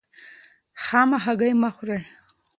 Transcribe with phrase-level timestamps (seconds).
[0.83, 2.01] خامه هګۍ مه خورئ.